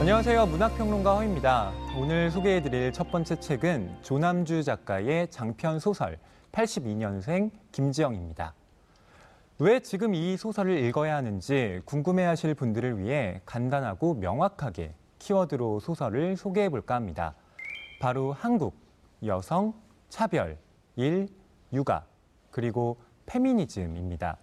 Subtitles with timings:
[0.00, 0.46] 안녕하세요.
[0.46, 1.72] 문학평론가 허입니다.
[1.96, 6.18] 오늘 소개해드릴 첫 번째 책은 조남주 작가의 장편 소설
[6.50, 8.54] 82년생 김지영입니다.
[9.60, 16.96] 왜 지금 이 소설을 읽어야 하는지 궁금해하실 분들을 위해 간단하고 명확하게 키워드로 소설을 소개해 볼까
[16.96, 17.36] 합니다.
[18.00, 18.74] 바로 한국,
[19.24, 19.72] 여성,
[20.08, 20.58] 차별,
[20.96, 21.28] 일,
[21.72, 22.04] 육아,
[22.50, 22.96] 그리고
[23.26, 24.36] 페미니즘입니다.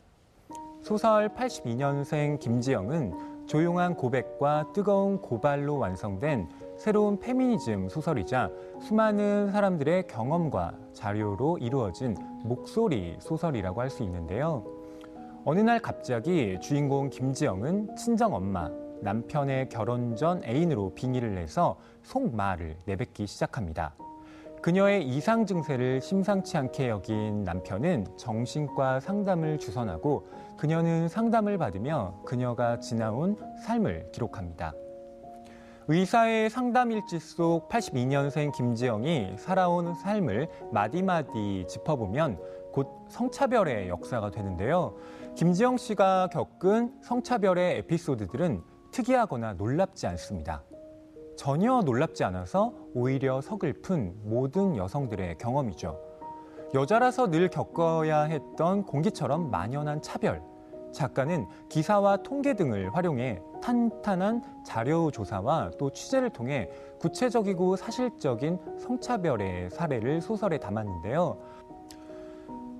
[0.81, 11.57] 소설 82년생 김지영은 조용한 고백과 뜨거운 고발로 완성된 새로운 페미니즘 소설이자 수많은 사람들의 경험과 자료로
[11.57, 14.63] 이루어진 목소리 소설이라고 할 수 있는데요.
[15.45, 18.69] 어느 날 갑자기 주인공 김지영은 친정 엄마,
[19.01, 23.95] 남편의 결혼 전 애인으로 빙의를 내서 속말을 내뱉기 시작합니다.
[24.61, 33.37] 그녀의 이상 증세를 심상치 않게 여긴 남편은 정신과 상담을 주선하고 그녀는 상담을 받으며 그녀가 지나온
[33.63, 34.73] 삶을 기록합니다.
[35.87, 42.37] 의사의 상담 일지 속 82년생 김지영이 살아온 삶을 마디마디 짚어보면
[42.73, 44.95] 곧 성차별의 역사가 되는데요.
[45.35, 50.63] 김지영 씨가 겪은 성차별의 에피소드들은 특이하거나 놀랍지 않습니다.
[51.39, 55.97] 전혀 놀랍지 않아서 오히려 서글픈 모든 여성들의 경험이죠.
[56.73, 60.43] 여자라서 늘 겪어야 했던 공기처럼 만연한 차별.
[60.91, 70.19] 작가는 기사와 통계 등을 활용해 탄탄한 자료 조사와 또 취재를 통해 구체적이고 사실적인 성차별의 사례를
[70.19, 71.37] 소설에 담았는데요.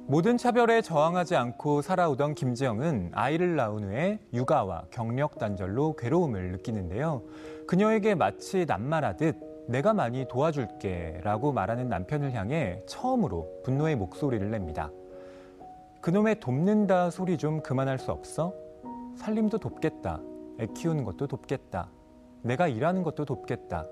[0.10, 7.22] 모든 차별에 저항하지 않고 살아오던 김지영은 아이를 낳은 후에 육아와 경력 단절로 괴로움을 느끼는데요.
[7.68, 14.90] 그녀에게 마치 낱말하듯 내가 많이 도와줄게 라고 말하는 남편을 향해 처음으로 분노의 목소리를 냅니다.
[16.02, 18.56] 그놈의 돕는다 소리 좀 그만할 수 없어?
[19.16, 20.20] 살림도 돕겠다.
[20.60, 21.88] 애 키우는 것도 돕겠다.
[22.42, 23.86] 내가 일하는 것도 돕겠다.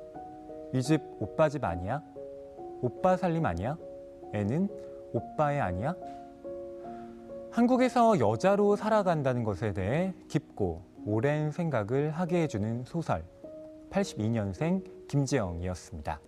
[0.74, 2.02] 이 집 오빠 집 아니야?
[2.82, 3.78] 오빠 살림 아니야?
[4.34, 4.68] 애는
[5.18, 5.96] 오빠의 아니야?
[7.52, 13.24] 한국에서 여자로 살아간다는 것에 대해 깊고 오랜 생각을 하게 해주는 소설
[13.90, 16.20] 82년생 김지영이었습니다.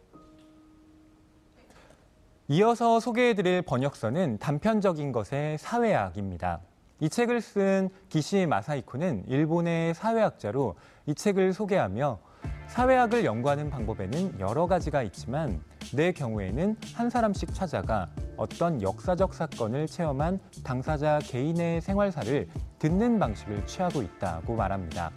[2.48, 6.62] 이어서 소개해드릴 번역서는 단편적인 것의 사회학입니다.
[7.00, 10.76] 이 책을 쓴 기시 마사이코는 일본의 사회학자로
[11.06, 12.20] 이 책을 소개하며
[12.68, 15.62] 사회학을 연구하는 방법에는 여러 가지가 있지만
[15.94, 18.08] 내 경우에는 한 사람씩 찾아가
[18.38, 25.12] 어떤 역사적 사건을 체험한 당사자 개인의 생활사를 듣는 방식을 취하고 있다고 말합니다.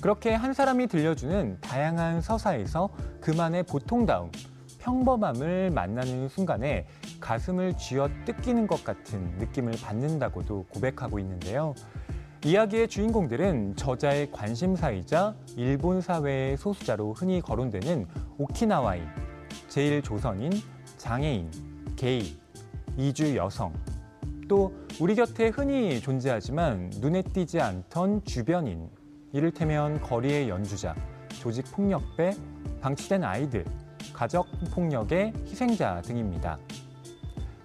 [0.00, 4.32] 그렇게 한 사람이 들려주는 다양한 서사에서 그만의 보통다움,
[4.80, 6.86] 평범함을 만나는 순간에
[7.20, 11.74] 가슴을 쥐어 뜯기는 것 같은 느낌을 받는다고도 고백하고 있는데요.
[12.44, 19.06] 이야기의 주인공들은 저자의 관심사이자 일본 사회의 소수자로 흔히 거론되는 오키나와인,
[19.72, 20.60] 제1조선인,
[20.98, 21.50] 장애인,
[21.96, 22.36] 게이,
[22.98, 23.72] 이주 여성,
[24.46, 28.90] 또 우리 곁에 흔히 존재하지만 눈에 띄지 않던 주변인,
[29.32, 30.94] 이를테면 거리의 연주자,
[31.40, 32.36] 조직 폭력배,
[32.82, 33.64] 방치된 아이들,
[34.12, 36.58] 가족 폭력의 희생자 등입니다.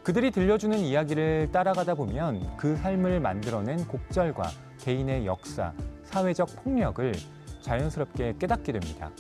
[0.02, 7.14] 그들이 들려주는 이야기를 따라가다 보면 그 삶을 만들어낸 곡절과 개인의 역사, 사회적 폭력을
[7.60, 9.12] 자연스럽게 깨닫게 됩니다.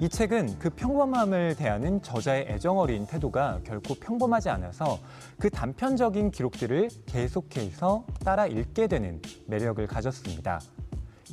[0.00, 4.98] 이 책은 그 평범함을 대하는 저자의 애정 어린 태도가 결코 평범하지 않아서
[5.38, 10.58] 그 단편적인 기록들을 계속해서 따라 읽게 되는 매력을 가졌습니다.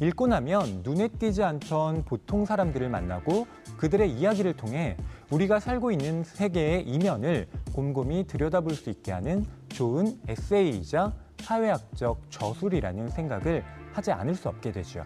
[0.02, 3.48] 읽고 나면 눈에 띄지 않던 보통 사람들을 만나고
[3.78, 4.98] 그들의 이야기를 통해
[5.32, 13.64] 우리가 살고 있는 세계의 이면을 곰곰이 들여다볼 수 있게 하는 좋은 에세이이자 사회학적 저술이라는 생각을
[13.94, 15.06] 하지 않을 수 없게 되죠.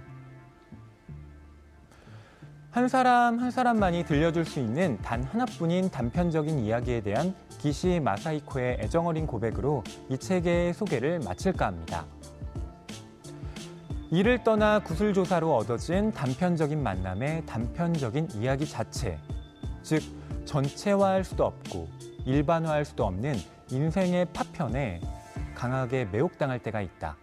[2.72, 9.28] 한 사람 한 사람만이 들려줄 수 있는 단 하나뿐인 단편적인 이야기에 대한 기시 마사이코의 애정어린
[9.28, 12.06] 고백으로 이 책의 소개를 마칠까 합니다.
[14.10, 19.19] 이를 떠나 구슬조사로 얻어진 단편적인 만남의 단편적인 이야기 자체,
[19.84, 20.01] 즉
[20.45, 21.90] 전체화할 수도 없고
[22.25, 23.36] 일반화할 수도 없는
[23.69, 25.01] 인생의 파편에
[25.56, 27.18] 강하게 매혹당할 때가 있다.